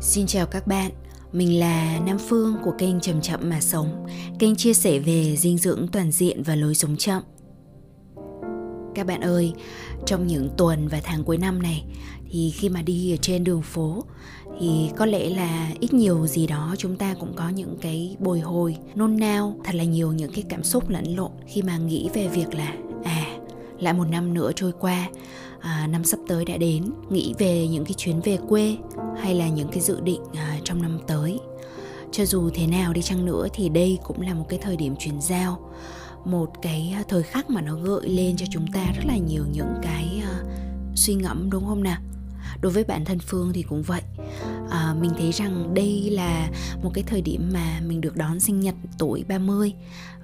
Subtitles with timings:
[0.00, 0.90] Xin chào các bạn,
[1.32, 4.06] mình là Nam Phương của kênh Chậm Chậm Mà Sống,
[4.38, 7.22] kênh chia sẻ về dinh dưỡng toàn diện và lối sống chậm.
[8.94, 9.52] Các bạn ơi,
[10.06, 11.84] trong những tuần và tháng cuối năm này
[12.30, 14.04] thì khi mà đi ở trên đường phố
[14.60, 18.40] thì có lẽ là ít nhiều gì đó chúng ta cũng có những cái bồi
[18.40, 22.08] hồi nôn nao thật là nhiều những cái cảm xúc lẫn lộn khi mà nghĩ
[22.14, 22.72] về việc là
[23.04, 23.36] à
[23.80, 25.08] lại một năm nữa trôi qua
[25.60, 28.76] à, năm sắp tới đã đến nghĩ về những cái chuyến về quê
[29.20, 31.40] hay là những cái dự định à, trong năm tới.
[32.12, 34.94] Cho dù thế nào đi chăng nữa thì đây cũng là một cái thời điểm
[34.98, 35.70] chuyển giao
[36.24, 39.44] một cái à, thời khắc mà nó gợi lên cho chúng ta rất là nhiều
[39.52, 40.46] những cái uh,
[40.94, 42.00] suy ngẫm đúng không nào?
[42.60, 44.02] Đối với bản thân phương thì cũng vậy.
[44.70, 46.50] À, mình thấy rằng đây là
[46.82, 49.74] một cái thời điểm mà mình được đón sinh nhật tuổi 30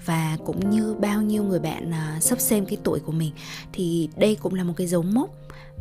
[0.05, 3.33] và cũng như bao nhiêu người bạn à, sắp xem cái tuổi của mình
[3.73, 5.31] thì đây cũng là một cái dấu mốc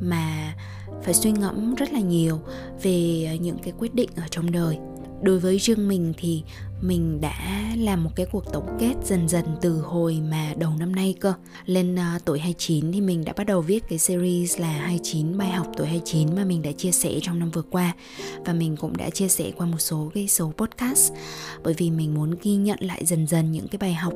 [0.01, 0.55] mà
[1.03, 2.39] phải suy ngẫm rất là nhiều
[2.83, 4.77] về à, những cái quyết định ở trong đời
[5.21, 6.43] đối với riêng mình thì
[6.81, 7.33] mình đã
[7.77, 11.33] làm một cái cuộc tổng kết dần dần từ hồi mà đầu năm nay cơ.
[11.65, 15.49] Lên uh, tuổi 29 thì mình đã bắt đầu viết cái series là 29 bài
[15.51, 17.93] học tuổi 29 mà mình đã chia sẻ trong năm vừa qua.
[18.45, 21.13] Và mình cũng đã chia sẻ qua một số cái số podcast.
[21.63, 24.13] Bởi vì mình muốn ghi nhận lại dần dần những cái bài học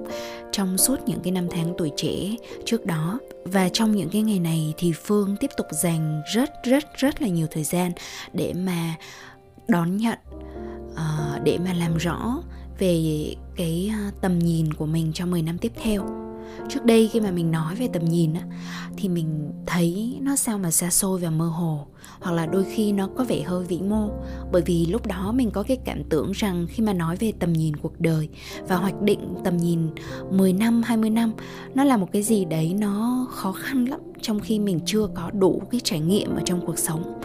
[0.51, 3.19] trong suốt những cái năm tháng tuổi trẻ trước đó.
[3.45, 7.27] Và trong những cái ngày này thì Phương tiếp tục dành rất rất rất là
[7.27, 7.91] nhiều thời gian
[8.33, 8.95] để mà
[9.67, 10.17] đón nhận
[10.95, 12.41] uh, để mà làm rõ
[12.79, 16.05] về cái ờ, tầm nhìn của mình trong 10 năm tiếp theo.
[16.69, 18.41] Trước đây khi mà mình nói về tầm nhìn á
[18.97, 21.87] thì mình thấy nó sao mà xa xôi và mơ hồ
[22.21, 24.09] hoặc là đôi khi nó có vẻ hơi vĩ mô.
[24.51, 27.53] Bởi vì lúc đó mình có cái cảm tưởng rằng khi mà nói về tầm
[27.53, 28.29] nhìn cuộc đời
[28.67, 29.79] và hoạch định tầm nhìn
[30.31, 31.31] 10 năm 20 năm
[31.73, 35.31] nó là một cái gì đấy nó khó khăn lắm trong khi mình chưa có
[35.31, 37.21] đủ cái trải nghiệm ở trong cuộc sống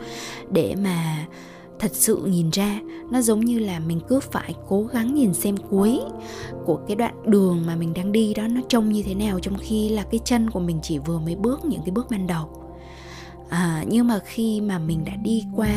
[0.53, 1.27] để mà
[1.81, 5.57] thật sự nhìn ra nó giống như là mình cứ phải cố gắng nhìn xem
[5.71, 6.01] cuối
[6.65, 9.59] của cái đoạn đường mà mình đang đi đó nó trông như thế nào trong
[9.59, 12.51] khi là cái chân của mình chỉ vừa mới bước những cái bước ban đầu.
[13.49, 15.75] À, nhưng mà khi mà mình đã đi qua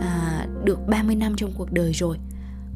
[0.00, 2.18] à, được 30 năm trong cuộc đời rồi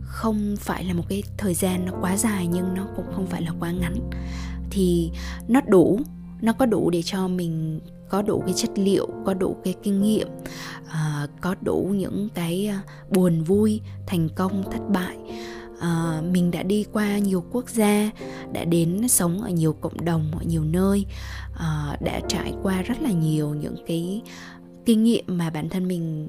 [0.02, 3.42] không phải là một cái thời gian nó quá dài nhưng nó cũng không phải
[3.42, 3.94] là quá ngắn
[4.70, 5.10] thì
[5.48, 6.00] nó đủ
[6.41, 7.80] nó có đủ để cho mình
[8.12, 10.28] có đủ cái chất liệu có đủ cái kinh nghiệm
[10.88, 15.16] à, có đủ những cái à, buồn vui thành công thất bại.
[15.80, 18.10] À, mình đã đi qua nhiều quốc gia
[18.52, 21.06] đã đến sống ở nhiều cộng đồng ở nhiều nơi
[21.54, 24.22] à, đã trải qua rất là nhiều những cái
[24.84, 26.28] kinh nghiệm mà bản thân mình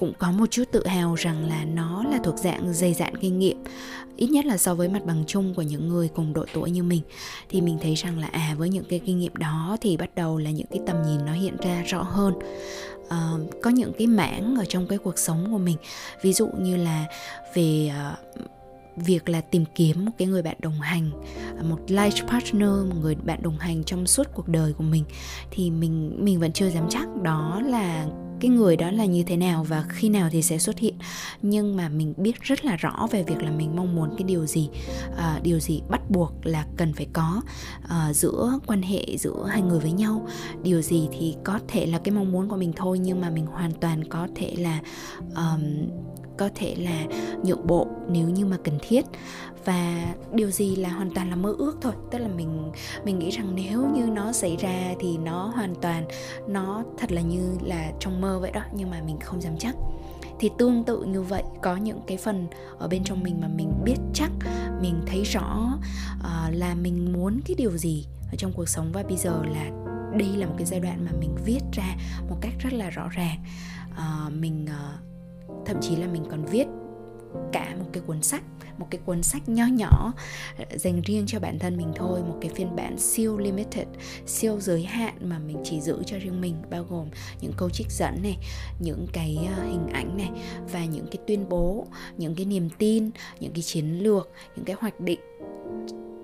[0.00, 3.38] cũng có một chút tự hào rằng là nó là thuộc dạng dày dạn kinh
[3.38, 3.56] nghiệm
[4.16, 6.82] ít nhất là so với mặt bằng chung của những người cùng độ tuổi như
[6.82, 7.02] mình.
[7.48, 10.38] Thì mình thấy rằng là à với những cái kinh nghiệm đó thì bắt đầu
[10.38, 12.34] là những cái tầm nhìn nó hiện ra rõ hơn.
[13.06, 15.76] Uh, có những cái mảng ở trong cái cuộc sống của mình
[16.22, 17.06] ví dụ như là
[17.54, 18.46] về uh,
[18.96, 21.10] việc là tìm kiếm một cái người bạn đồng hành
[21.62, 25.04] một life partner một người bạn đồng hành trong suốt cuộc đời của mình
[25.50, 28.06] thì mình mình vẫn chưa dám chắc đó là
[28.40, 30.94] cái người đó là như thế nào và khi nào thì sẽ xuất hiện.
[31.42, 34.46] Nhưng mà mình biết rất là rõ về việc là mình mong muốn cái điều
[34.46, 34.70] gì
[35.16, 37.42] à, điều gì bắt buộc là cần phải có
[37.88, 40.28] à, giữa quan hệ giữa hai người với nhau.
[40.62, 43.46] Điều gì thì có thể là cái mong muốn của mình thôi nhưng mà mình
[43.46, 44.80] hoàn toàn có thể là
[45.36, 45.88] um,
[46.38, 47.04] có thể là
[47.44, 49.04] nhượng bộ nếu như mà cần thiết
[49.64, 51.92] và điều gì là hoàn toàn là mơ ước thôi.
[52.10, 52.72] Tức là mình
[53.04, 56.04] mình nghĩ rằng nếu như nó xảy ra thì nó hoàn toàn
[56.48, 59.74] nó thật là như là trong mơ vậy đó nhưng mà mình không dám chắc.
[60.38, 62.46] Thì tương tự như vậy có những cái phần
[62.78, 64.30] ở bên trong mình mà mình biết chắc
[64.80, 65.78] mình thấy rõ
[66.18, 68.92] uh, là mình muốn cái điều gì ở trong cuộc sống.
[68.92, 69.70] Và bây giờ là
[70.18, 71.96] đây là một cái giai đoạn mà mình viết ra
[72.28, 73.38] một cách rất là rõ ràng.
[73.90, 76.66] Uh, mình uh, thậm chí là mình còn viết
[77.52, 78.42] cả một cái cuốn sách,
[78.78, 80.12] một cái cuốn sách nho nhỏ
[80.58, 83.88] ờ, dành riêng cho bản thân mình thôi, một cái phiên bản siêu limited,
[84.26, 87.08] siêu giới hạn mà mình chỉ giữ cho riêng mình, bao gồm
[87.40, 88.36] những câu trích dẫn này,
[88.80, 90.30] những cái ờ, hình ảnh này
[90.72, 91.86] và những cái tuyên bố,
[92.16, 93.10] những cái niềm tin,
[93.40, 95.20] những cái chiến lược, những cái hoạch định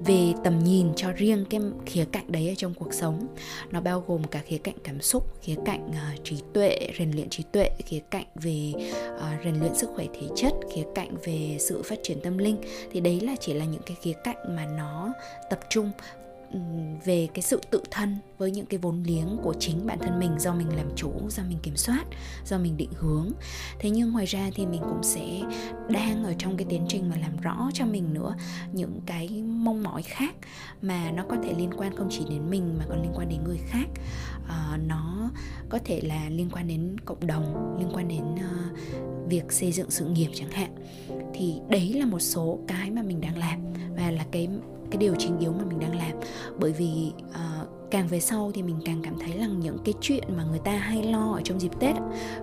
[0.05, 3.27] về tầm nhìn cho riêng cái khía cạnh đấy ở trong cuộc sống.
[3.71, 7.29] Nó bao gồm cả khía cạnh cảm xúc khía cạnh uh, trí tuệ rèn luyện
[7.29, 8.73] trí tuệ khía cạnh về
[9.15, 12.57] uh, rèn luyện sức khỏe thể chất khía cạnh về sự phát triển tâm linh.
[12.93, 15.13] Thì đấy là chỉ là những cái khía cạnh mà nó
[15.51, 15.91] tập trung
[16.57, 16.63] Ừ,
[17.05, 20.31] về cái sự tự thân với những cái vốn liếng của chính bản thân mình
[20.39, 22.05] do mình làm chủ do mình kiểm soát
[22.45, 23.31] do mình định hướng.
[23.79, 25.43] Thế nhưng ngoài ra thì mình cũng sẽ
[25.89, 28.35] đang ở trong cái tiến trình mà làm rõ cho mình nữa
[28.73, 30.35] những cái mong mỏi khác
[30.83, 33.45] mà nó có thể liên quan không chỉ đến mình mà còn liên quan đến
[33.45, 33.87] người khác.
[34.49, 35.31] À, nó
[35.69, 39.91] có thể là liên quan đến cộng đồng liên quan đến uh, việc xây dựng
[39.91, 40.75] sự nghiệp chẳng hạn.
[41.35, 43.61] Thì đấy là một số cái mà mình đang làm
[43.97, 44.49] và là cái
[44.91, 46.13] cái điều chính yếu mà mình đang làm.
[46.59, 50.25] Bởi vì uh, càng về sau thì mình càng cảm thấy là những cái chuyện
[50.37, 51.97] mà người ta hay lo ở trong dịp tết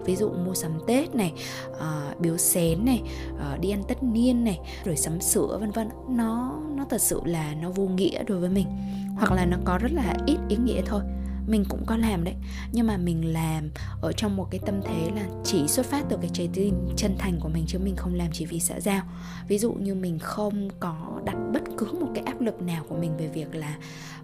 [0.06, 1.34] ví dụ mua sắm tết này
[1.70, 3.02] uh, biếu xén này
[3.34, 7.22] uh, đi ăn tất niên này rồi sắm sữa vân vân nó nó thật sự
[7.26, 8.68] là nó vô nghĩa đối với mình.
[9.16, 11.02] Hoặc là nó có rất là ít ý nghĩa thôi
[11.48, 12.36] mình cũng có làm đấy.
[12.72, 13.70] Nhưng mà mình làm
[14.02, 17.16] ở trong một cái tâm thế là chỉ xuất phát từ cái trái tim chân
[17.18, 19.04] thành của mình chứ mình không làm chỉ vì xã giao.
[19.48, 22.96] Ví dụ như mình không có đặt bất cứ một cái áp lực nào của
[22.96, 23.78] mình về việc là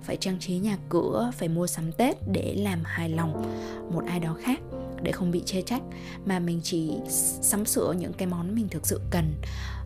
[0.04, 3.46] phải trang trí nhà cửa, phải mua sắm tết để làm hài lòng
[3.92, 4.60] một ai đó khác,
[5.04, 5.82] để không bị chê trách.
[6.26, 6.92] Mà mình chỉ
[7.42, 9.34] sắm sửa những cái món mình thực sự cần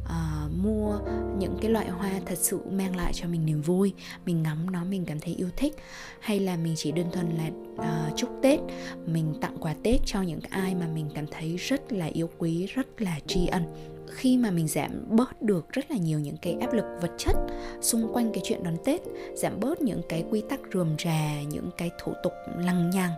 [0.06, 1.00] uh, mua
[1.38, 3.94] những cái loại hoa thật sự mang lại cho mình niềm vui
[4.26, 5.76] mình ngắm nó mình cảm thấy yêu thích
[6.20, 8.60] hay là mình chỉ đơn thuần là uh, chúc tết
[9.06, 12.66] mình tặng quà tết cho những ai mà mình cảm thấy rất là yêu quý
[12.66, 13.64] rất là tri ân.
[14.08, 17.36] Khi mà mình giảm bớt được rất là nhiều những cái áp lực vật chất
[17.82, 19.02] xung quanh cái chuyện đón Tết,
[19.36, 23.12] giảm bớt những cái quy tắc rườm rà, những cái thủ tục lằng nhằng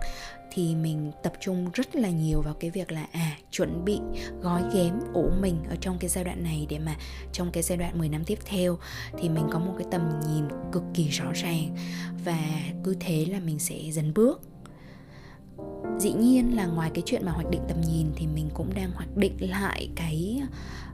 [0.56, 4.00] thì mình tập trung rất là nhiều vào cái việc là à chuẩn bị
[4.42, 6.96] gói ghém ủ mình ở trong cái giai đoạn này để mà
[7.32, 8.78] trong cái giai đoạn 10 năm tiếp theo
[9.20, 11.76] thì mình có một cái tầm nhìn cực kỳ rõ ràng
[12.26, 12.40] và
[12.84, 14.42] cứ thế là mình sẽ dần bước.
[16.00, 18.92] Dĩ nhiên là ngoài cái chuyện mà hoạch định tầm nhìn thì mình cũng đang
[18.92, 20.42] hoạch định lại cái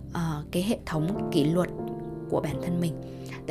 [0.10, 1.70] uh, cái hệ thống kỷ luật
[2.30, 2.94] của bản thân mình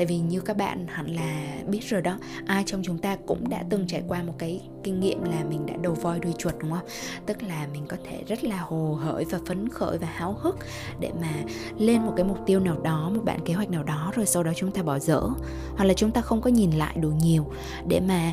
[0.01, 3.49] tại vì như các bạn hẳn là biết rồi đó, ai trong chúng ta cũng
[3.49, 6.55] đã từng trải qua một cái kinh nghiệm là mình đã đầu voi đuôi chuột,
[6.61, 6.87] đúng không?
[7.27, 10.59] Tức là mình có thể rất là hồ hởi và phấn khởi và háo hức
[11.01, 11.33] để mà
[11.79, 14.43] lên một cái mục tiêu nào đó, một bản kế hoạch nào đó, rồi sau
[14.43, 15.23] đó chúng ta bỏ dở.
[15.77, 17.47] Hoặc là chúng ta không có nhìn lại đủ nhiều
[17.89, 18.33] để mà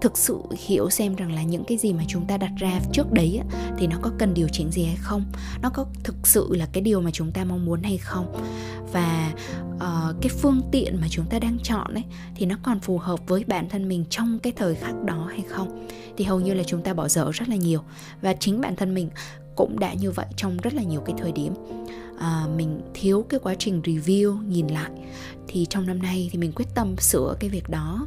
[0.00, 3.12] thực sự hiểu xem rằng là những cái gì mà chúng ta đặt ra trước
[3.12, 3.40] đấy
[3.78, 5.24] thì nó có cần điều chỉnh gì hay không?
[5.62, 8.44] Nó có thực sự là cái điều mà chúng ta mong muốn hay không?
[8.92, 9.32] Và
[9.76, 12.04] uh, cái phương tiện mà chúng ta đang chọn ấy
[12.36, 15.42] thì nó còn phù hợp với bản thân mình trong cái thời khắc đó hay
[15.48, 15.88] không?
[16.16, 17.80] Thì hầu như là chúng ta bỏ dở rất là nhiều.
[18.22, 19.10] Và chính bản thân mình
[19.56, 21.54] cũng đã như vậy trong rất là nhiều cái thời điểm
[22.18, 24.90] à, mình thiếu cái quá trình review nhìn lại.
[25.48, 28.06] Thì trong năm nay thì mình quyết tâm sửa cái việc đó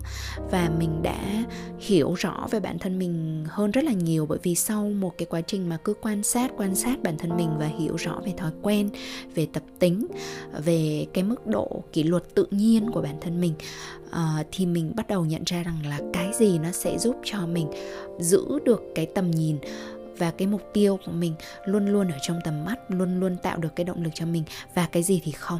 [0.51, 1.45] và mình đã
[1.79, 5.25] hiểu rõ về bản thân mình hơn rất là nhiều bởi vì sau một cái
[5.25, 8.33] quá trình mà cứ quan sát quan sát bản thân mình và hiểu rõ về
[8.37, 8.89] thói quen
[9.35, 10.07] về tập tính
[10.65, 13.53] về cái mức độ kỷ luật tự nhiên của bản thân mình
[14.09, 17.47] uh, thì mình bắt đầu nhận ra rằng là cái gì nó sẽ giúp cho
[17.47, 17.67] mình
[18.19, 19.57] giữ được cái tầm nhìn
[20.19, 21.33] và cái mục tiêu của mình
[21.65, 24.43] luôn luôn ở trong tầm mắt luôn luôn tạo được cái động lực cho mình.
[24.75, 25.59] Và cái gì thì không.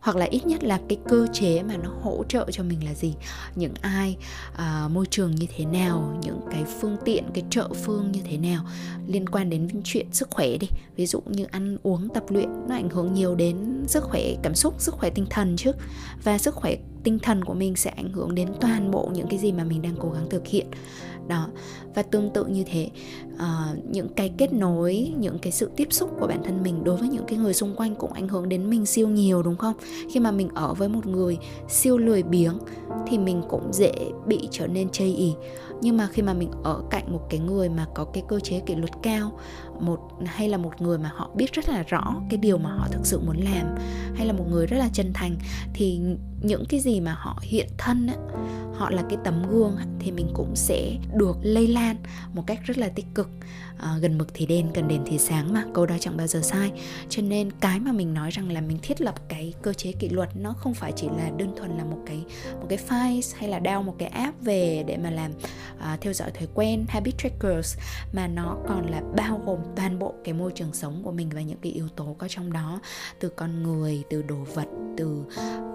[0.00, 2.94] Hoặc là ít nhất là cái cơ chế mà nó hỗ trợ cho mình là
[2.94, 3.14] gì?
[3.54, 4.16] Những ai
[4.56, 6.18] à, môi trường như thế nào?
[6.22, 8.64] Những cái phương tiện cái trợ phương như thế nào?
[9.06, 10.68] Liên quan đến chuyện sức khỏe đi.
[10.96, 14.54] Ví dụ như ăn uống tập luyện nó ảnh hưởng nhiều đến sức khỏe cảm
[14.54, 15.72] xúc sức khỏe tinh thần chứ.
[16.24, 19.38] Và sức khỏe tinh thần của mình sẽ ảnh hưởng đến toàn bộ những cái
[19.38, 20.66] gì mà mình đang cố gắng thực hiện
[21.28, 21.48] đó.
[21.94, 22.90] Và tương tự như thế
[23.34, 26.96] uh, những cái kết nối những cái sự tiếp xúc của bản thân mình đối
[26.96, 29.74] với những cái người xung quanh cũng ảnh hưởng đến mình siêu nhiều đúng không?
[30.12, 31.38] Khi mà mình ở với một người
[31.68, 32.58] siêu lười biếng
[33.06, 33.92] thì mình cũng dễ
[34.26, 35.34] bị trở nên chây ý.
[35.82, 38.60] Nhưng mà khi mà mình ở cạnh một cái người mà có cái cơ chế
[38.60, 39.38] kỷ luật cao
[39.80, 42.86] một hay là một người mà họ biết rất là rõ cái điều mà họ
[42.90, 43.74] thực sự muốn làm
[44.14, 45.36] hay là một người rất là chân thành
[45.74, 46.00] thì
[46.42, 48.14] những cái gì mà họ hiện thân á,
[48.74, 51.96] họ là cái tấm gương thì mình cũng sẽ được lây lan
[52.32, 53.28] một cách rất là tích cực.
[53.78, 56.40] À, gần mực thì đen gần đèn thì sáng mà câu đó chẳng bao giờ
[56.42, 56.72] sai.
[57.08, 60.08] Cho nên cái mà mình nói rằng là mình thiết lập cái cơ chế kỷ
[60.08, 62.24] luật nó không phải chỉ là đơn thuần là một cái
[62.60, 65.32] một cái file hay là download một cái app về để mà làm
[65.78, 67.78] à, theo dõi thói quen habit trackers
[68.12, 71.40] mà nó còn là bao gồm toàn bộ cái môi trường sống của mình và
[71.40, 72.80] những cái yếu tố có trong đó.
[73.20, 74.66] Từ con người từ đồ vật
[74.96, 75.24] từ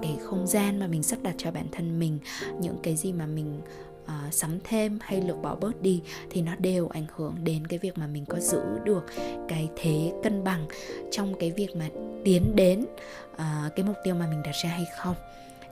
[0.02, 2.20] cái không gian gian mà mình sắp đặt cho bản thân mình
[2.62, 3.62] những cái gì mà mình
[4.04, 7.80] uh, sắm thêm hay lược bỏ bớt đi thì nó đều ảnh hưởng đến cái
[7.80, 9.06] việc mà mình có giữ được
[9.48, 10.68] cái thế cân bằng
[11.12, 11.90] trong cái việc mà
[12.26, 12.86] tiến đến
[13.34, 13.40] uh,
[13.76, 15.16] cái mục tiêu mà mình đặt ra hay không.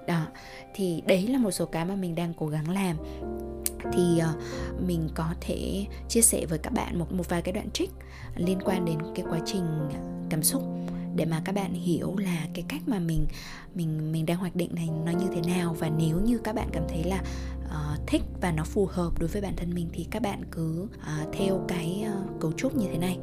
[0.08, 0.28] Đó
[0.74, 2.98] thì đấy là một số cái mà mình đang cố gắng làm.
[3.94, 7.72] Thì uh, mình có thể chia sẻ với các bạn một một vài cái đoạn
[7.72, 7.92] trích
[8.36, 9.66] liên quan đến cái quá trình
[10.30, 10.64] cảm xúc
[11.16, 13.26] để mà các bạn hiểu là cái cách mà mình
[13.76, 15.76] mình mình đang hoạch định này nó như thế nào.
[15.80, 17.24] Và nếu như các bạn cảm thấy là
[17.66, 20.84] uh, thích và nó phù hợp đối với bản thân mình thì các bạn cứ
[20.84, 23.18] uh, theo cái uh, cấu trúc như thế này.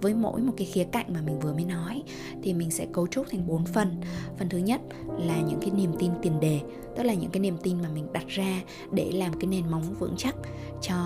[0.00, 2.02] Với mỗi một cái khía cạnh mà mình vừa mới nói
[2.42, 4.00] thì mình sẽ cấu trúc thành bốn phần.
[4.38, 4.80] Phần thứ nhất
[5.18, 6.60] là những cái niềm tin tiền đề
[6.96, 8.62] tức là những cái niềm tin mà mình đặt ra
[8.92, 10.34] để làm cái nền móng vững chắc
[10.82, 10.96] cho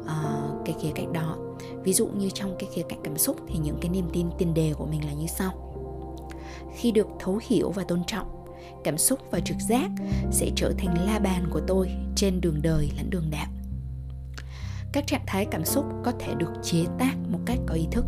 [0.00, 1.36] uh, cái khía cạnh đó.
[1.84, 4.54] Ví dụ như trong cái khía cạnh cảm xúc thì những cái niềm tin tiền
[4.54, 5.52] đề của mình là như sau.
[6.74, 8.26] Khi được thấu hiểu và tôn trọng
[8.84, 9.90] cảm xúc và trực giác
[10.30, 13.46] sẽ trở thành la bàn của tôi trên đường đời lẫn đường đạo.
[14.92, 18.04] Các trạng thái cảm xúc có thể được chế tác một cách có ý thức.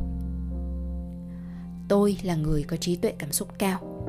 [1.89, 4.07] Tôi là người có trí tuệ cảm xúc cao.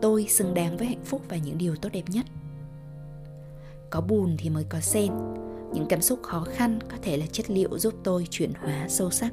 [0.00, 2.26] Tôi xứng đáng với hạnh phúc và những điều tốt đẹp nhất.
[3.90, 5.12] Có buồn thì mới có sen.
[5.74, 9.10] Những cảm xúc khó khăn có thể là chất liệu giúp tôi chuyển hóa sâu
[9.10, 9.32] sắc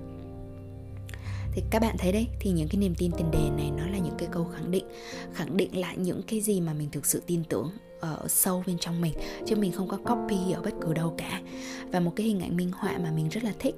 [1.56, 3.98] thì các bạn thấy đấy thì những cái niềm tin tiền đề này nó là
[3.98, 4.86] những cái câu khẳng định.
[5.34, 8.78] Khẳng định lại những cái gì mà mình thực sự tin tưởng ở sâu bên
[8.80, 9.14] trong mình.
[9.46, 11.42] Chứ mình không có copy ở bất cứ đâu cả.
[11.92, 13.76] Và một cái hình ảnh minh họa mà mình rất là thích.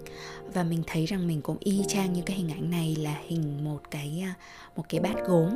[0.54, 3.64] Và mình thấy rằng mình cũng y chang như cái hình ảnh này là hình
[3.64, 4.34] một cái à,
[4.76, 5.50] một cái bát gốm.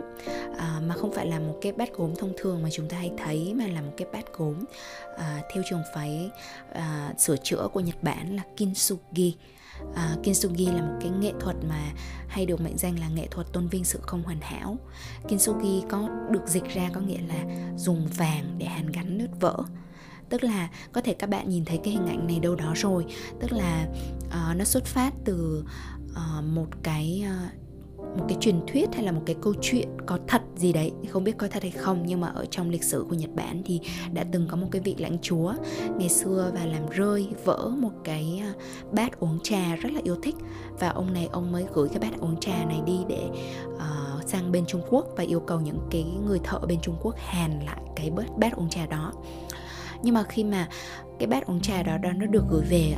[0.58, 3.12] À, mà không phải là một cái bát gốm thông thường mà chúng ta hay
[3.18, 4.66] thấy mà là một cái bát gốm
[5.18, 6.30] à, theo trường phái
[6.74, 9.34] à, sửa chữa của Nhật Bản là kintsugi
[9.96, 11.92] à, kintsugi là một cái nghệ thuật mà
[12.28, 14.78] hay được mệnh danh là nghệ thuật tôn vinh sự không hoàn hảo.
[15.28, 17.44] Kintsugi có được dịch ra có nghĩa là
[17.78, 19.64] dùng vàng để hàn gắn nứt vỡ.
[20.30, 23.06] Tức là có thể các bạn nhìn thấy cái hình ảnh này đâu đó rồi.
[23.40, 23.88] Tức là
[24.28, 25.66] uh, nó xuất phát từ
[26.12, 27.69] uh, một cái uh,
[28.18, 31.24] một cái truyền thuyết hay là một cái câu chuyện có thật gì đấy không
[31.24, 33.80] biết có thật hay không nhưng mà ở trong lịch sử của Nhật Bản thì
[34.14, 35.54] đã từng có một cái vị lãnh chúa
[35.98, 38.54] ngày xưa và làm rơi vỡ một cái à,
[38.92, 40.36] bát uống trà rất là yêu thích.
[40.80, 43.30] Và ông này ông mới gửi cái bát uống trà này đi để
[43.68, 47.16] uh, sang bên Trung Quốc và yêu cầu những cái người thợ bên Trung Quốc
[47.18, 49.14] hàn lại cái bát bát uống trà đó.
[50.04, 50.68] Nhưng mà khi mà
[51.20, 52.96] cái bát uống trà đó, đó nó được gửi về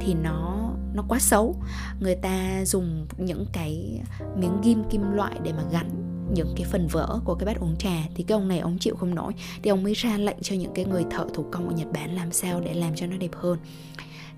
[0.00, 1.56] thì nó nó quá xấu.
[2.00, 4.00] Người ta dùng những cái
[4.36, 5.90] miếng ghim kim loại để mà gắn
[6.34, 8.02] những cái phần vỡ của cái bát uống trà.
[8.14, 9.32] Thì cái ông này ông chịu không nổi.
[9.62, 12.16] Thì ông mới ra lệnh cho những cái người thợ thủ công ở Nhật Bản
[12.16, 13.58] làm sao để làm cho nó đẹp hơn.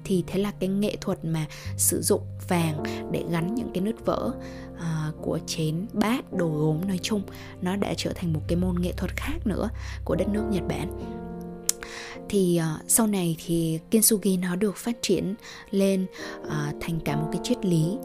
[0.04, 3.94] Thì thế là cái nghệ thuật mà sử dụng vàng để gắn những cái nứt
[4.04, 4.32] vỡ
[4.74, 7.22] uh, của chén bát đồ gốm nói chung
[7.62, 9.68] nó đã trở thành một cái môn nghệ thuật khác nữa
[10.04, 11.00] của đất nước Nhật Bản
[12.30, 15.34] thì uh, sau này thì kintsugi nó được phát triển
[15.70, 16.06] lên
[16.40, 17.96] uh, thành cả một cái triết lý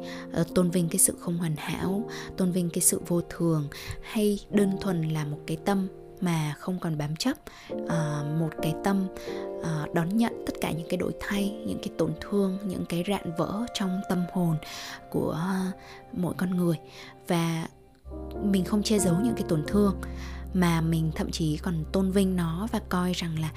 [0.41, 3.67] uh, tôn vinh cái sự không hoàn hảo tôn vinh cái sự vô thường
[4.01, 5.87] hay đơn thuần là một cái tâm
[6.21, 7.37] mà không còn bám chấp
[7.73, 9.07] uh, một cái tâm
[9.59, 13.03] uh, đón nhận tất cả những cái đổi thay những cái tổn thương những cái
[13.07, 14.55] rạn vỡ trong tâm hồn
[15.11, 15.39] của
[15.69, 15.75] uh,
[16.13, 16.75] mỗi con người.
[17.27, 17.67] Và
[18.43, 19.95] mình không che giấu những cái tổn thương
[20.55, 23.51] mà mình thậm chí còn tôn vinh nó và coi rằng là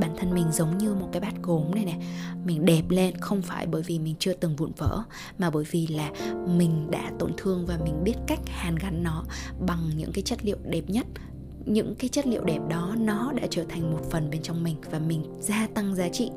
[0.00, 1.98] bản thân mình giống như một cái bát gốm này nè.
[2.44, 5.02] Mình đẹp lên không phải bởi vì mình chưa từng vụn vỡ,
[5.38, 6.10] mà bởi vì là
[6.46, 9.24] mình đã tổn thương và mình biết cách hàn gắn nó
[9.66, 11.06] bằng những cái chất liệu đẹp nhất.
[11.64, 14.76] Những cái chất liệu đẹp đó nó đã trở thành một phần bên trong mình
[14.90, 16.30] và mình gia tăng giá trị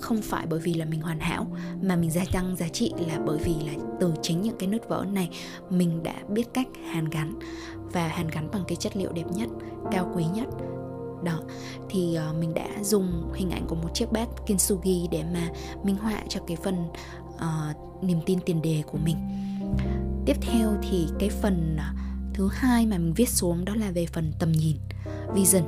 [0.00, 1.46] không phải bởi vì là mình hoàn hảo
[1.82, 4.88] mà mình gia tăng giá trị là bởi vì là từ chính những cái nứt
[4.88, 5.30] vỡ này
[5.70, 7.38] mình đã biết cách hàn gắn.
[7.92, 9.48] Và hàn gắn bằng cái chất liệu đẹp nhất
[9.92, 10.46] cao quý nhất.
[11.24, 11.40] Đó
[11.90, 15.48] thì uh, mình đã dùng hình ảnh của một chiếc bát kintsugi để mà
[15.84, 16.74] minh họa cho cái phần
[17.34, 19.16] uh, niềm tin tiền đề của mình.
[20.26, 24.06] Tiếp theo thì cái phần uh, thứ hai mà mình viết xuống đó là về
[24.06, 24.76] phần tầm nhìn
[25.34, 25.62] vision.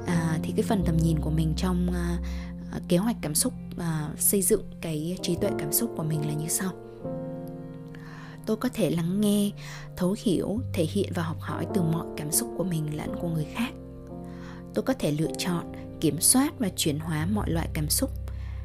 [0.00, 2.26] Uh, thì cái phần tầm nhìn của mình trong uh,
[2.72, 6.26] À, kế hoạch cảm xúc và xây dựng cái trí tuệ cảm xúc của mình
[6.26, 6.72] là như sau.
[8.46, 9.50] Tôi có thể lắng nghe,
[9.96, 13.28] thấu hiểu, thể hiện và học hỏi từ mọi cảm xúc của mình lẫn của
[13.28, 13.70] người khác.
[14.74, 18.10] Tôi có thể lựa chọn, kiểm soát và chuyển hóa mọi loại cảm xúc.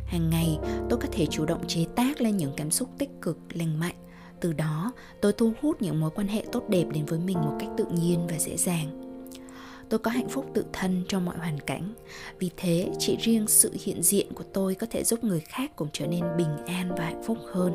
[0.06, 3.38] Hàng ngày, tôi có thể chủ động chế tác lên những cảm xúc tích cực,
[3.54, 3.96] lành mạnh.
[4.40, 4.92] Từ đó,
[5.22, 7.86] tôi thu hút những mối quan hệ tốt đẹp đến với mình một cách tự
[7.86, 9.11] nhiên và dễ dàng
[9.92, 11.94] tôi có hạnh phúc tự thân trong mọi hoàn cảnh.
[12.40, 15.88] Vì thế chỉ riêng sự hiện diện của tôi có thể giúp người khác cũng
[15.94, 17.74] trở nên bình an và hạnh phúc hơn.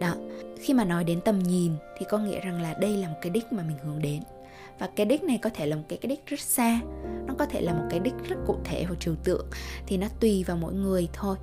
[0.00, 0.14] Đó
[0.60, 3.30] khi mà nói đến tầm nhìn thì có nghĩa rằng là đây là một cái
[3.30, 4.22] đích mà mình hướng đến.
[4.78, 6.80] Và cái đích này có thể là một cái, cái đích rất xa
[7.26, 9.46] nó có thể là một cái đích rất cụ thể hoặc trừu tượng
[9.86, 11.36] thì nó tùy vào mỗi người thôi.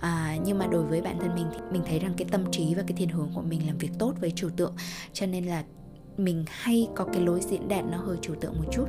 [0.00, 2.74] À, nhưng mà đối với bản thân mình thì mình thấy rằng cái tâm trí
[2.74, 4.74] và cái thiên hướng của mình làm việc tốt với trừu tượng
[5.12, 5.64] cho nên là
[6.16, 8.84] mình hay có cái lối diễn đạt nó hơi trừu tượng một chút.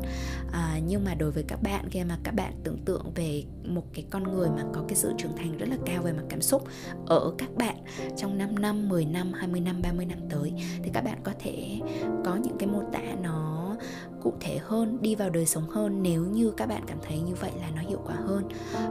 [0.51, 3.83] À, nhưng mà đối với các bạn khi mà các bạn tưởng tượng về một
[3.93, 6.41] cái con người mà có cái sự trưởng thành rất là cao về mặt cảm
[6.41, 6.67] xúc
[7.05, 7.75] ở các bạn
[8.17, 11.79] trong 5 năm, 10 năm, 20 năm, 30 năm tới thì các bạn có thể
[12.25, 13.75] có những cái mô tả nó
[14.21, 17.35] cụ thể hơn đi vào đời sống hơn nếu như các bạn cảm thấy như
[17.35, 18.43] vậy là nó hiệu quả hơn.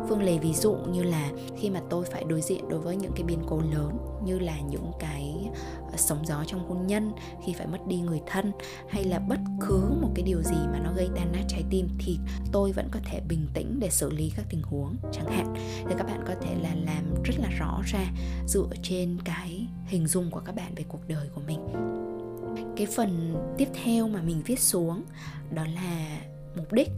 [0.09, 3.13] Phương lấy ví dụ như là khi mà tôi phải đối diện đối với những
[3.15, 5.40] cái biến cố lớn như là những cái
[5.97, 7.13] sóng gió trong hôn nhân
[7.47, 8.53] khi phải mất đi người thân
[8.89, 11.89] hay là bất cứ một cái điều gì mà nó gây tan nát trái tim
[11.99, 12.19] thì
[12.53, 15.55] tôi vẫn có thể bình tĩnh để xử lý các tình huống chẳng hạn.
[15.89, 18.07] Thì các bạn có thể là làm rất là rõ ra
[18.47, 21.61] dựa trên cái hình dung của các bạn về cuộc đời của mình.
[22.77, 25.03] Cái phần tiếp theo mà mình viết xuống
[25.55, 26.21] đó là
[26.57, 26.91] mục đích.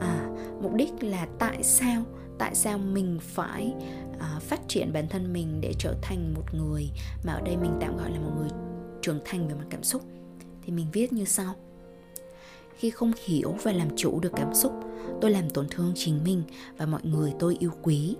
[0.00, 0.28] À,
[0.62, 2.04] mục đích là tại sao
[2.38, 3.74] tại sao mình phải
[4.16, 6.90] uh, phát triển bản thân mình để trở thành một người
[7.24, 8.48] mà ở đây mình tạm gọi là một người
[9.02, 10.02] trưởng thành về mặt cảm xúc.
[10.62, 11.54] Thì mình viết như sau.
[12.76, 14.72] Khi không hiểu và làm chủ được cảm xúc
[15.20, 16.42] tôi làm tổn thương chính mình
[16.76, 18.16] và mọi người tôi yêu quý.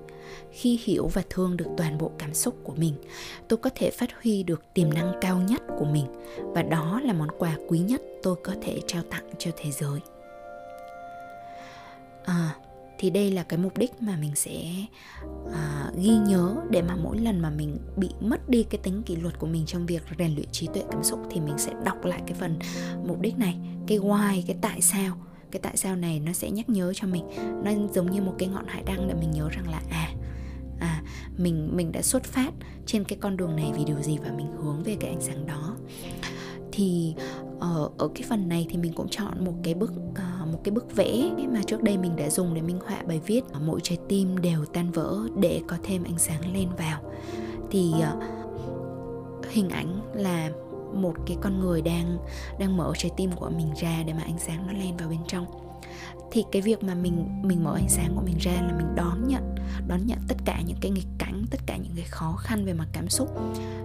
[0.50, 2.94] Khi hiểu và thương được toàn bộ cảm xúc của mình
[3.48, 6.06] tôi có thể phát huy được tiềm năng cao nhất của mình
[6.38, 10.00] và đó là món quà quý nhất tôi có thể trao tặng cho thế giới.
[12.24, 12.56] À
[13.04, 14.74] thì đây là cái mục đích mà mình sẽ
[15.52, 19.16] à, ghi nhớ để mà mỗi lần mà mình bị mất đi cái tính kỷ
[19.16, 22.04] luật của mình trong việc rèn luyện trí tuệ cảm xúc thì mình sẽ đọc
[22.04, 22.58] lại cái phần
[23.06, 23.56] mục đích này
[23.86, 25.16] cái why cái tại sao.
[25.50, 27.24] Cái tại sao này nó sẽ nhắc nhớ cho mình.
[27.64, 30.14] Nó giống như một cái ngọn hải đăng để mình nhớ rằng là à
[30.80, 31.02] à
[31.36, 32.50] mình mình đã xuất phát
[32.86, 35.46] trên cái con đường này vì điều gì và mình hướng về cái ánh sáng
[35.46, 35.76] đó.
[36.72, 37.14] Thì
[37.64, 40.72] ở ở cái phần này thì mình cũng chọn một cái bức uh, một cái
[40.72, 43.44] bức vẽ mà trước đây mình đã dùng để minh họa bài viết.
[43.52, 47.00] Ờ, mỗi trái tim đều tan vỡ để có thêm ánh sáng lên vào.
[47.70, 48.22] Thì uh,
[49.50, 50.50] hình ảnh là
[50.94, 52.18] một cái con người đang
[52.58, 55.20] đang mở trái tim của mình ra để mà ánh sáng nó lên vào bên
[55.26, 55.63] trong
[56.30, 59.28] thì cái việc mà mình mình mở ánh sáng của mình ra là mình đón
[59.28, 59.54] nhận
[59.86, 62.72] đón nhận tất cả những cái nghịch cảnh tất cả những cái khó khăn về
[62.72, 63.28] mặt cảm xúc.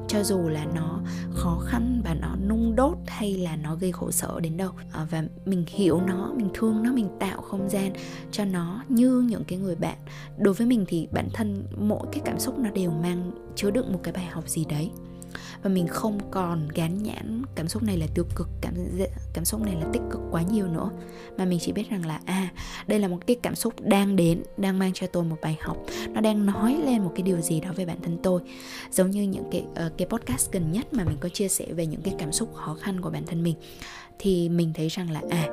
[0.07, 0.99] Cho dù là nó
[1.33, 5.07] khó khăn và nó nung đốt hay là nó gây khổ sở đến đâu à,
[5.11, 7.93] và mình hiểu nó mình thương nó mình tạo không gian
[8.31, 9.97] cho nó như những cái người bạn
[10.37, 13.93] đối với mình thì bản thân mỗi cái cảm xúc nó đều mang chứa đựng
[13.93, 14.91] một cái bài học gì đấy
[15.63, 18.73] và mình không còn gán nhãn cảm xúc này là tiêu cực cảm
[19.33, 20.89] cảm xúc này là tích cực quá nhiều nữa.
[21.37, 22.49] Mà mình chỉ biết rằng là à
[22.87, 25.77] đây là một cái cảm xúc đang đến đang mang cho tôi một bài học.
[26.09, 28.41] Nó đang nói lên một cái điều gì đó về bản thân tôi.
[28.91, 31.85] Giống như những cái uh, cái podcast gần nhất mà mình có chia sẻ về
[31.85, 33.55] những cái cảm xúc khó khăn của bản thân mình
[34.19, 35.47] thì mình thấy rằng là à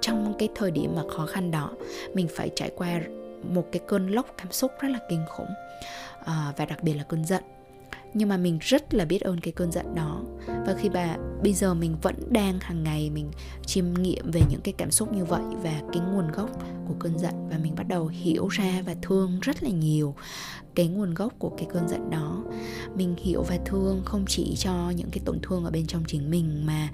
[0.00, 1.70] trong cái thời điểm mà khó khăn đó
[2.14, 3.00] mình phải trải qua
[3.42, 5.50] một cái cơn lốc cảm xúc rất là kinh khủng
[6.24, 7.42] à, và đặc biệt là cơn giận
[8.14, 10.22] nhưng mà mình rất là biết ơn cái cơn giận đó.
[10.46, 13.30] Và khi bà, bây giờ mình vẫn đang hàng ngày mình
[13.66, 16.50] chiêm nghiệm về những cái cảm xúc như vậy và cái nguồn gốc
[16.88, 20.14] của cơn giận và mình bắt đầu hiểu ra và thương rất là nhiều
[20.78, 22.42] cái nguồn gốc của cái cơn giận đó.
[22.94, 26.30] Mình hiểu và thương không chỉ cho những cái tổn thương ở bên trong chính
[26.30, 26.88] mình mà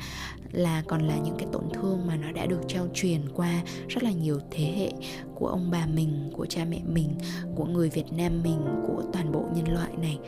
[0.52, 4.02] là còn là những cái tổn thương mà nó đã được trao truyền qua rất
[4.02, 4.92] là nhiều thế hệ
[5.34, 7.14] của ông bà mình, của cha mẹ mình,
[7.56, 10.18] của người việt nam mình, của toàn bộ nhân loại này.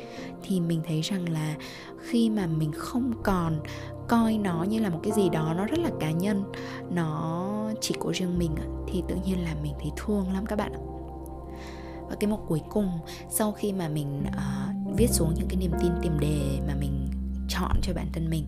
[0.43, 1.57] Thì mình thấy rằng là
[2.01, 3.61] khi mà mình không còn
[4.09, 6.45] coi nó như là một cái gì đó nó rất là cá nhân,
[6.91, 8.51] nó chỉ của riêng mình
[8.89, 10.96] thì tự nhiên là mình thấy thương lắm các bạn ạ
[12.09, 12.99] và cái mục cuối cùng
[13.31, 17.09] sau khi mà mình uh, viết xuống những cái niềm tin tiềm đề mà mình
[17.49, 18.45] chọn cho bản thân mình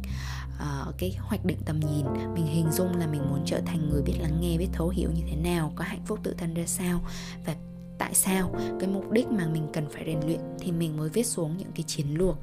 [0.58, 4.02] uh, cái hoạch định tầm nhìn mình hình dung là mình muốn trở thành người
[4.02, 6.66] biết lắng nghe biết thấu hiểu như thế nào có hạnh phúc tự thân ra
[6.66, 7.00] sao
[7.46, 7.54] và
[7.98, 11.26] tại sao cái mục đích mà mình cần phải rèn luyện thì mình mới viết
[11.26, 12.36] xuống những cái chiến lược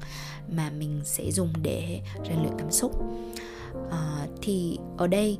[0.48, 2.92] mà mình sẽ dùng để rèn luyện cảm xúc.
[3.76, 5.38] Uh, thì ở đây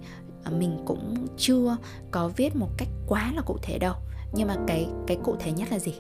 [0.51, 1.77] mình cũng chưa
[2.11, 3.95] có viết một cách quá là cụ thể đâu
[4.37, 5.95] nhưng mà cái cái cụ thể nhất là gì?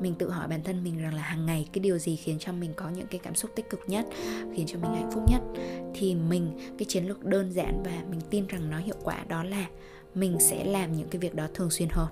[0.00, 2.52] Mình tự hỏi bản thân mình rằng là hàng ngày cái điều gì khiến cho
[2.52, 4.06] mình có những cái cảm xúc tích cực nhất,
[4.54, 5.40] khiến cho mình hạnh phúc nhất?
[5.94, 9.44] Thì mình, cái chiến lược đơn giản và mình tin rằng nó hiệu quả đó
[9.44, 9.66] là
[10.14, 12.08] mình sẽ làm những cái việc đó thường xuyên hơn.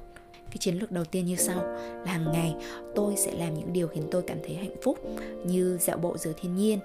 [0.50, 1.62] Cái chiến lược đầu tiên như sau,
[2.04, 2.54] là hàng ngày
[2.94, 4.98] tôi sẽ làm những điều khiến tôi cảm thấy hạnh phúc
[5.46, 6.78] như dạo bộ giữa thiên nhiên,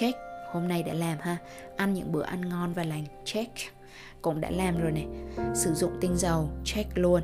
[0.00, 0.18] check,
[0.52, 1.36] hôm nay đã làm ha,
[1.76, 3.52] ăn những bữa ăn ngon và lành, check.
[4.22, 5.06] Cũng đã làm rồi này,
[5.54, 7.22] sử dụng tinh dầu, check luôn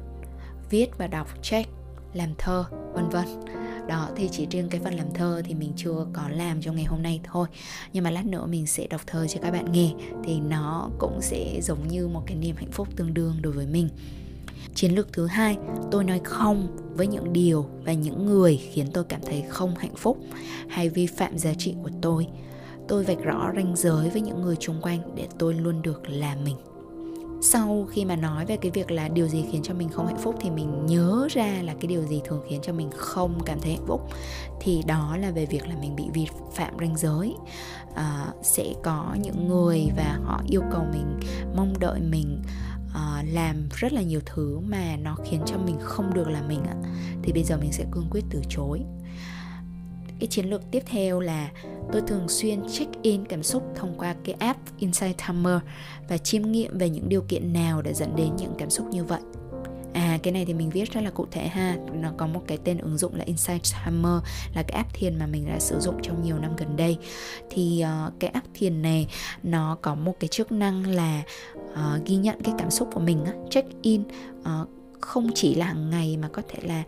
[0.71, 1.71] viết và đọc check,
[2.13, 3.27] làm thơ, vân vân.
[3.89, 6.85] Đó, thì chỉ riêng cái phần làm thơ thì mình chưa có làm trong ngày
[6.85, 7.49] hôm nay thôi.
[7.93, 9.93] Nhưng mà lát nữa mình sẽ đọc thơ cho các bạn nghe,
[10.25, 13.67] thì nó cũng sẽ giống như một cái niềm hạnh phúc tương đương đối với
[13.67, 13.89] mình.
[14.75, 15.57] Chiến lược thứ hai,
[15.91, 19.97] tôi nói không với những điều và những người khiến tôi cảm thấy không hạnh
[19.97, 20.19] phúc
[20.69, 22.27] hay vi phạm giá trị của tôi.
[22.89, 26.37] Tôi vạch rõ ranh giới với những người xung quanh để tôi luôn được là
[26.45, 26.57] mình
[27.41, 30.19] sau khi mà nói về cái việc là điều gì khiến cho mình không hạnh
[30.19, 33.61] phúc thì mình nhớ ra là cái điều gì thường khiến cho mình không cảm
[33.61, 34.01] thấy hạnh phúc.
[34.61, 37.35] Thì đó là về việc là mình bị vi phạm ranh giới.
[37.95, 41.21] À, sẽ có những người và họ yêu cầu mình
[41.57, 42.43] mong đợi mình
[42.89, 46.61] uh, làm rất là nhiều thứ mà nó khiến cho mình không được là mình
[46.63, 46.77] ạ.
[47.23, 48.81] Thì bây giờ mình sẽ cương quyết từ chối
[50.21, 51.51] cái chiến lược tiếp theo là
[51.93, 55.59] tôi thường xuyên check in cảm xúc thông qua cái app Insight Timer
[56.09, 59.05] và chiêm nghiệm về những điều kiện nào đã dẫn đến những cảm xúc như
[59.05, 59.21] vậy.
[59.93, 61.77] À cái này thì mình viết rất là cụ thể ha.
[61.93, 64.23] Nó có một cái tên ứng dụng là Insight Timer
[64.55, 66.97] Là cái app thiền mà mình đã sử dụng trong nhiều năm gần đây.
[67.51, 69.07] Thì uh, cái app thiền này
[69.43, 71.23] Nó có một cái chức năng là
[71.65, 74.03] uh, Ghi nhận cái cảm xúc của mình Check in
[74.41, 74.69] uh,
[75.01, 76.85] Không chỉ là hàng ngày mà có thể là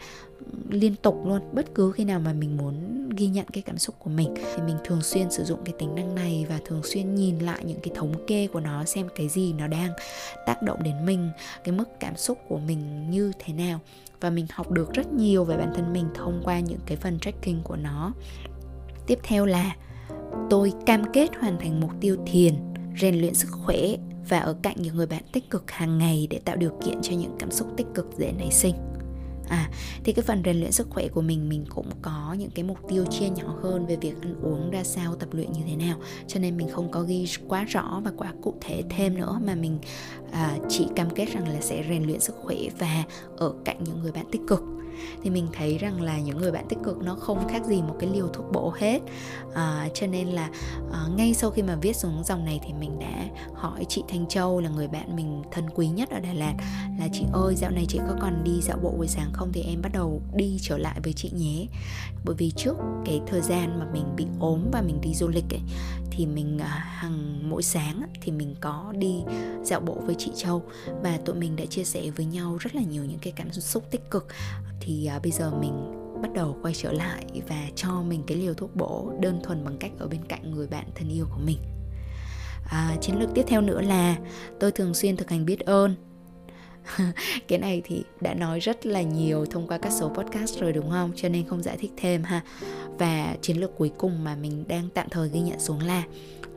[0.70, 1.40] liên tục luôn.
[1.53, 4.62] Bất cứ khi nào mà mình muốn ghi nhận cái cảm xúc của mình, thì
[4.62, 7.81] mình thường xuyên sử dụng cái tính năng này và thường xuyên nhìn lại những
[7.83, 9.90] cái thống kê của nó, xem cái gì nó đang
[10.46, 11.31] tác động đến mình,
[11.64, 13.81] cái mức cảm xúc của mình như thế nào.
[14.20, 17.18] Và mình học được rất nhiều về bản thân mình thông qua những cái phần
[17.18, 18.12] tracking của nó.
[19.07, 19.76] Tiếp theo là,
[20.50, 22.55] tôi cam kết hoàn thành mục tiêu thiền,
[23.00, 23.79] rèn luyện sức khỏe
[24.29, 27.12] và ở cạnh những người bạn tích cực hàng ngày để tạo điều kiện cho
[27.12, 28.74] những cảm xúc tích cực dễ nảy sinh
[29.50, 29.70] à
[30.04, 32.78] thì cái phần rèn luyện sức khỏe của mình mình cũng có những cái mục
[32.88, 35.98] tiêu chia nhỏ hơn về việc ăn uống ra sao tập luyện như thế nào.
[36.26, 39.54] Cho nên mình không có ghi quá rõ và quá cụ thể thêm nữa mà
[39.54, 39.78] mình
[40.32, 43.04] à, chỉ cam kết rằng là sẽ rèn luyện sức khỏe và
[43.36, 44.60] ở cạnh những người bạn tích cực
[45.22, 47.96] thì mình thấy rằng là những người bạn tích cực nó không khác gì một
[47.98, 49.00] cái liều thuốc bổ hết.
[49.55, 50.50] À, cho nên là
[50.92, 53.24] à, ngay sau khi mà viết xuống dòng này thì mình đã
[53.55, 56.55] hỏi chị Thanh Châu là người bạn mình thân quý nhất ở Đà Lạt
[56.98, 59.53] là chị ơi dạo này chị có còn đi dạo bộ buổi sáng không?
[59.53, 61.66] Thì em bắt đầu đi trở lại với chị nhé.
[62.24, 65.50] Bởi vì trước cái thời gian mà mình bị ốm và mình đi du lịch
[65.50, 65.61] ấy
[66.11, 69.23] thì mình à, hàng mỗi sáng thì mình có đi
[69.62, 70.62] dạo bộ với chị Châu.
[71.03, 73.85] Và tụi mình đã chia sẻ với nhau rất là nhiều những cái cảm xúc
[73.90, 74.27] tích cực.
[74.81, 78.55] Thì à, bây giờ mình bắt đầu quay trở lại và cho mình cái liều
[78.55, 81.59] thuốc bổ đơn thuần bằng cách ở bên cạnh người bạn thân yêu của mình.
[82.70, 84.16] À, chiến lược tiếp theo nữa là
[84.61, 86.10] tôi thường xuyên thực hành biết ơn.
[87.48, 90.90] cái này thì đã nói rất là nhiều thông qua các số podcast rồi đúng
[90.90, 91.12] không?
[91.16, 92.42] Cho nên không giải thích thêm ha.
[92.98, 96.04] Và chiến lược cuối cùng mà mình đang tạm thời ghi nhận xuống là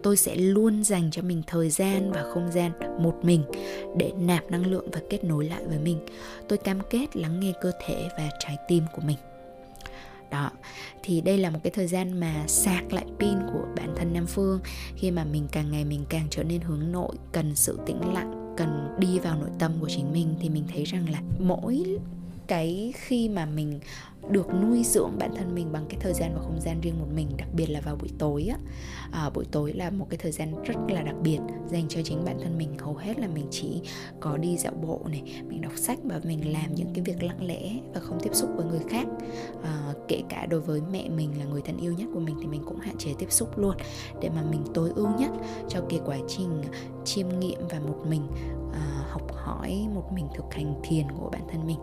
[0.03, 3.43] tôi sẽ luôn dành cho mình thời gian và không gian một mình
[3.97, 6.05] để nạp năng lượng và kết nối lại với mình.
[6.47, 9.17] Tôi cam kết lắng nghe cơ thể và trái tim của mình.
[10.31, 10.51] Đó,
[11.03, 14.25] thì đây là một cái thời gian mà sạc lại pin của bản thân nam
[14.25, 14.59] phương
[14.95, 18.42] khi mà mình càng ngày mình càng trở nên hướng nội, cần sự tĩnh lặng
[18.58, 21.98] cần đi vào nội tâm của chính mình thì mình thấy rằng là mỗi
[22.47, 23.79] cái khi mà mình
[24.29, 27.08] được nuôi dưỡng bản thân mình bằng cái thời gian và không gian riêng một
[27.15, 28.58] mình đặc biệt là vào buổi tối á.
[29.12, 32.25] À, buổi tối là một cái thời gian rất là đặc biệt dành cho chính
[32.25, 32.77] bản thân mình.
[32.77, 33.82] Hầu hết là mình chỉ
[34.19, 37.47] có đi dạo bộ này mình đọc sách và mình làm những cái việc lặng
[37.47, 39.08] lẽ và không tiếp xúc với người khác.
[39.63, 42.47] À, kể cả đối với mẹ mình là người thân yêu nhất của mình thì
[42.47, 43.75] mình cũng hạn chế tiếp xúc luôn
[44.21, 45.32] để mà mình tối ưu nhất
[45.69, 46.62] cho cái quá trình
[47.06, 48.27] chiêm nghiệm và một mình
[48.73, 51.77] à, học hỏi một mình thực hành thiền của bản thân mình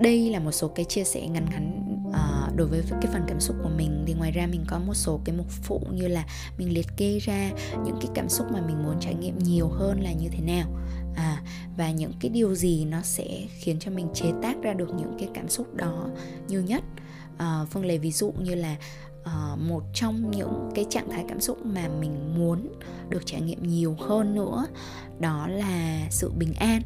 [0.00, 3.40] đây là một số cái chia sẻ ngắn ngắn uh, đối với cái phần cảm
[3.40, 4.04] xúc của mình.
[4.06, 6.24] Thì ngoài ra mình có một số cái mục phụ như là
[6.58, 7.50] mình liệt kê ra
[7.84, 10.68] những cái cảm xúc mà mình muốn trải nghiệm nhiều hơn là như thế nào.
[11.16, 11.42] À,
[11.76, 15.16] và những cái điều gì nó sẽ khiến cho mình chế tác ra được những
[15.18, 16.08] cái cảm xúc đó
[16.48, 16.84] nhiều nhất.
[17.34, 18.76] Uh, phương lấy ví dụ như là
[19.22, 22.68] uh, một trong những cái trạng thái cảm xúc mà mình muốn
[23.08, 24.66] được trải nghiệm nhiều hơn nữa
[25.20, 26.82] đó là sự bình an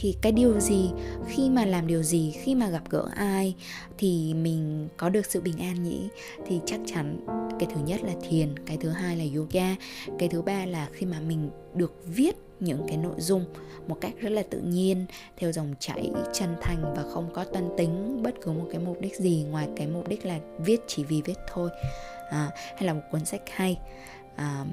[0.00, 0.90] thì cái điều gì
[1.28, 3.54] khi mà làm điều gì khi mà gặp gỡ ai
[3.98, 6.08] thì mình có được sự bình an nhỉ?
[6.46, 7.26] Thì chắc chắn
[7.58, 9.76] cái thứ nhất là thiền cái thứ hai là yoga
[10.18, 13.44] cái thứ ba là khi mà mình được viết những cái nội dung
[13.88, 17.68] một cách rất là tự nhiên theo dòng chảy chân thành và không có toan
[17.76, 21.04] tính bất cứ một cái mục đích gì ngoài cái mục đích là viết chỉ
[21.04, 21.70] vì viết thôi.
[22.30, 23.78] À, hay là một cuốn sách hay.
[24.36, 24.64] À,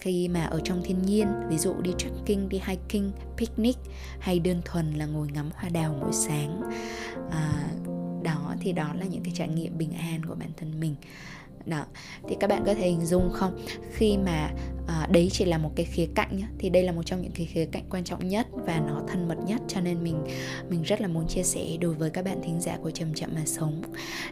[0.00, 3.76] khi mà ở trong thiên nhiên ví dụ đi trekking đi hiking picnic
[4.20, 6.60] hay đơn thuần là ngồi ngắm hoa đào mỗi sáng
[7.30, 7.68] à,
[8.22, 10.94] đó thì đó là những cái trải nghiệm bình an của bản thân mình
[11.66, 11.84] đó
[12.28, 13.58] thì các bạn có thể hình dung không?
[13.92, 14.50] Khi mà
[14.86, 17.32] à, đấy chỉ là một cái khía cạnh nhá, thì đây là một trong những
[17.32, 20.24] cái khía cạnh quan trọng nhất và nó thân mật nhất cho nên mình
[20.68, 23.30] mình rất là muốn chia sẻ đối với các bạn thính giả của chậm chậm
[23.34, 23.82] mà sống.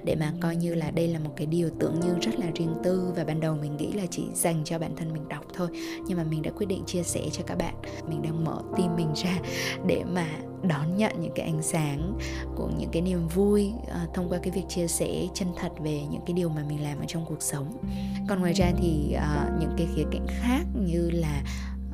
[0.05, 2.75] Để mà coi như là đây là một cái điều tưởng như rất là riêng
[2.85, 5.69] tư và ban đầu mình nghĩ là chỉ dành cho bản thân mình đọc thôi.
[6.07, 7.75] Nhưng mà mình đã quyết định chia sẻ cho các bạn.
[8.09, 9.39] Mình đang mở tim mình ra
[9.87, 10.27] để mà
[10.63, 12.19] đón nhận những cái ánh sáng
[12.57, 16.03] của những cái niềm vui uh, thông qua cái việc chia sẻ chân thật về
[16.11, 17.85] những cái điều mà mình làm ở trong cuộc sống.
[18.29, 21.43] Còn ngoài ra thì uh, những cái khía cạnh khác như là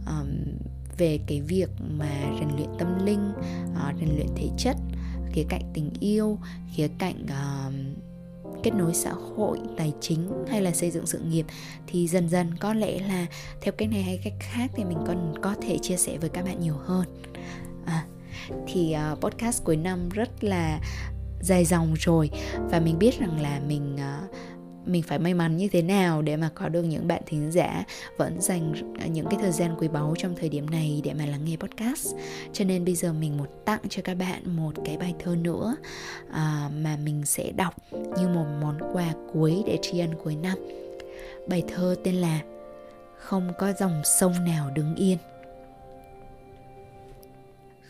[0.07, 0.29] um,
[0.99, 3.33] về cái việc mà rèn luyện tâm linh
[3.73, 4.77] uh, rèn luyện thể chất
[5.33, 6.39] khía cạnh tình yêu
[6.75, 7.75] khía cạnh uh,
[8.63, 11.47] kết nối xã hội tài chính hay là xây dựng sự nghiệp
[11.87, 13.27] thì dần dần có lẽ là
[13.63, 16.45] theo cách này hay cách khác thì mình còn có thể chia sẻ với các
[16.45, 17.07] bạn nhiều hơn.
[17.87, 18.07] À,
[18.67, 20.81] thì uh, podcast cuối năm rất là
[21.41, 22.31] dài dòng rồi.
[22.71, 24.35] Và mình biết rằng là mình uh,
[24.87, 27.85] mình phải may mắn như thế nào để mà có được những bạn thính giả
[28.17, 31.27] vẫn dành à, những cái thời gian quý báu trong thời điểm này để mà
[31.27, 32.15] lắng nghe podcast.
[32.53, 35.77] Cho nên bây giờ mình một tặng cho các bạn một cái bài thơ nữa
[36.33, 40.59] à, mà mình sẽ đọc như một món quà cuối để tri ân cuối năm.
[41.49, 42.41] Bài thơ tên là
[43.19, 45.19] không có dòng sông nào đứng yên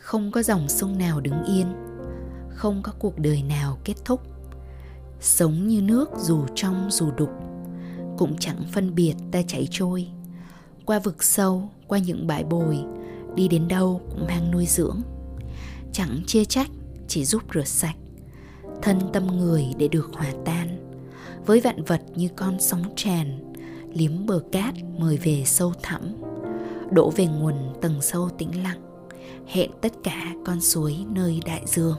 [0.03, 1.67] không có dòng sông nào đứng yên.
[2.49, 4.21] Không có cuộc đời nào kết thúc.
[5.19, 7.29] Sống như nước dù trong dù đục.
[8.17, 10.07] Cũng chẳng phân biệt ta chảy trôi.
[10.85, 12.79] Qua vực sâu, qua những bãi bồi.
[13.35, 15.01] Đi đến đâu cũng mang nuôi dưỡng.
[15.93, 16.69] Chẳng chia trách,
[17.07, 17.95] chỉ giúp rửa sạch.
[18.81, 20.93] Thân tâm người để được hòa tan.
[21.45, 23.53] Với vạn vật như con sóng tràn
[23.93, 26.01] liếm bờ cát mời về sâu thẳm.
[26.91, 28.92] Đổ về nguồn tầng sâu tĩnh lặng
[29.47, 31.95] hẹn tất cả con suối nơi đại dương.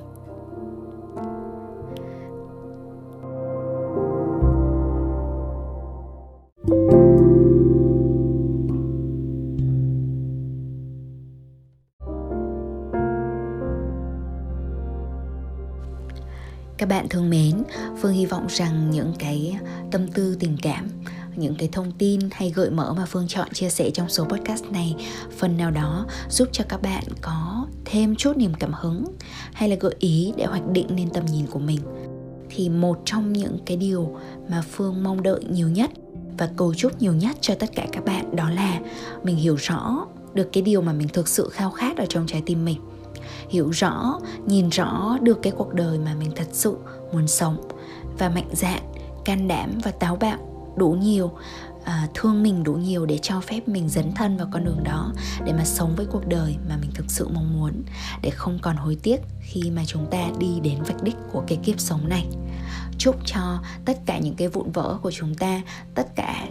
[16.78, 17.62] Các bạn thương mến,
[18.00, 19.58] phương hy vọng rằng những cái
[19.90, 20.88] tâm tư, tình cảm
[21.36, 24.64] những cái thông tin hay gợi mở mà phương chọn chia sẻ trong số podcast
[24.64, 24.94] này.
[25.38, 29.04] Phần nào đó giúp cho các bạn có thêm chút niềm cảm hứng
[29.52, 31.80] hay là gợi ý để hoạch định nên tầm nhìn của mình.
[32.50, 34.16] Thì một trong những cái điều
[34.48, 35.90] mà phương mong đợi nhiều nhất
[36.38, 38.80] và cầu chúc nhiều nhất cho tất cả các bạn đó là
[39.22, 42.42] mình hiểu rõ được cái điều mà mình thực sự khao khát ở trong trái
[42.46, 42.80] tim mình.
[43.48, 46.76] Hiểu rõ, nhìn rõ được cái cuộc đời mà mình thật sự
[47.12, 47.68] muốn sống
[48.18, 48.80] và mạnh dạn,
[49.24, 51.32] can đảm và táo bạo đủ nhiều
[51.84, 55.12] à, thương mình đủ nhiều để cho phép mình dấn thân vào con đường đó
[55.44, 57.82] để mà sống với cuộc đời mà mình thực sự mong muốn
[58.22, 61.58] để không còn hối tiếc khi mà chúng ta đi đến vạch đích của cái
[61.62, 62.26] kiếp sống này.
[62.98, 65.62] Chúc cho tất cả những cái vụn vỡ của chúng ta
[65.94, 66.48] tất cả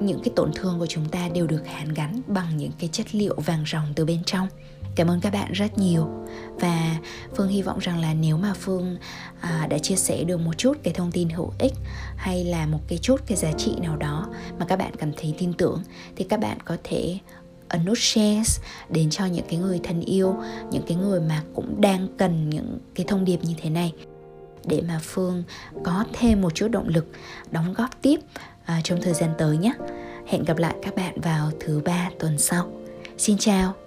[0.00, 3.14] những cái tổn thương của chúng ta đều được hàn gắn bằng những cái chất
[3.14, 4.48] liệu vàng ròng từ bên trong
[4.94, 6.08] cảm ơn các bạn rất nhiều.
[6.60, 6.96] Và
[7.36, 8.96] phương hy vọng rằng là nếu mà phương
[9.40, 11.74] à, đã chia sẻ được một chút cái thông tin hữu ích
[12.16, 14.28] hay là một cái chút cái giá trị nào đó
[14.58, 15.82] mà các bạn cảm thấy tin tưởng
[16.16, 17.18] thì các bạn có thể
[17.68, 20.36] ấn nút share đến cho những cái người thân yêu
[20.70, 23.92] những cái người mà cũng đang cần những cái thông điệp như thế này.
[24.64, 25.42] Để mà phương
[25.84, 27.06] có thêm một chút động lực
[27.50, 28.20] đóng góp tiếp
[28.64, 29.72] à, trong thời gian tới nhé.
[30.26, 32.70] Hẹn gặp lại các bạn vào thứ ba tuần sau.
[33.18, 33.83] Xin chào!